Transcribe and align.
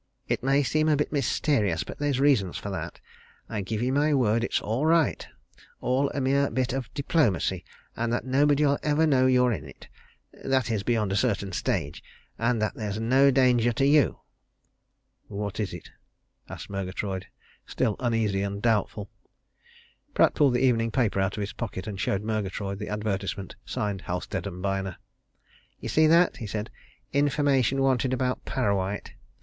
"It 0.27 0.41
may 0.41 0.63
seem 0.63 0.89
a 0.89 0.95
bit 0.95 1.11
mysterious, 1.11 1.83
but 1.83 1.99
there's 1.99 2.19
reasons 2.19 2.57
for 2.57 2.71
that. 2.71 2.99
I 3.47 3.61
give 3.61 3.83
you 3.83 3.93
my 3.93 4.15
word 4.15 4.43
it's 4.43 4.59
all 4.59 4.87
right 4.87 5.27
all 5.79 6.09
a 6.09 6.19
mere 6.19 6.49
bit 6.49 6.73
of 6.73 6.91
diplomacy 6.95 7.63
and 7.95 8.11
that 8.11 8.25
nobody'll 8.25 8.79
ever 8.81 9.05
know 9.05 9.27
you're 9.27 9.51
in 9.53 9.63
it 9.63 9.87
that 10.43 10.71
is, 10.71 10.81
beyond 10.81 11.11
a 11.11 11.15
certain 11.15 11.51
stage 11.51 12.03
and 12.39 12.59
that 12.59 12.73
there's 12.73 12.99
no 12.99 13.29
danger 13.29 13.71
to 13.73 13.85
you." 13.85 14.21
"What 15.27 15.59
is 15.59 15.71
it?" 15.71 15.91
asked 16.49 16.67
Murgatroyd, 16.67 17.27
still 17.67 17.95
uneasy 17.99 18.41
and 18.41 18.59
doubtful. 18.59 19.07
Pratt 20.15 20.33
pulled 20.33 20.55
the 20.55 20.65
evening 20.65 20.89
paper 20.89 21.19
out 21.19 21.37
of 21.37 21.41
his 21.41 21.53
pocket 21.53 21.85
and 21.85 21.99
showed 22.01 22.23
Murgatroyd 22.23 22.79
the 22.79 22.89
advertisement 22.89 23.55
signed 23.67 24.01
Halstead 24.01 24.47
& 24.61 24.61
Byner. 24.63 24.97
"You 25.79 25.89
see 25.89 26.07
that?" 26.07 26.37
he 26.37 26.47
said. 26.47 26.71
"Information 27.13 27.83
wanted 27.83 28.13
about 28.13 28.43
Parrawhite. 28.45 29.11